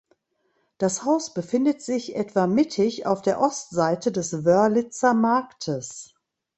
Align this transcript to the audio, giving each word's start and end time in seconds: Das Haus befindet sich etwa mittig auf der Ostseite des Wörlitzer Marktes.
Das 0.79 1.05
Haus 1.05 1.31
befindet 1.31 1.83
sich 1.83 2.15
etwa 2.15 2.47
mittig 2.47 3.05
auf 3.05 3.21
der 3.21 3.39
Ostseite 3.39 4.11
des 4.11 4.43
Wörlitzer 4.43 5.13
Marktes. 5.13 6.15